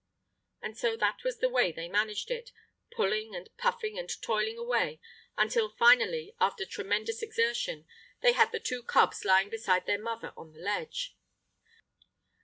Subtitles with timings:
[0.63, 2.51] And so that was the way they managed it,
[2.95, 4.99] pulling and puffing and toiling away
[5.37, 7.85] until, finally, after tremendous exertion,
[8.21, 11.15] they had the two cubs lying beside their mother on the ledge.